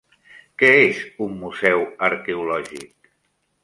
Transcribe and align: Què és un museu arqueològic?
Què 0.61 0.71
és 0.85 1.03
un 1.27 1.37
museu 1.43 1.87
arqueològic? 2.11 3.15